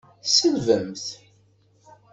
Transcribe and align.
Tselbemt. 0.23 1.05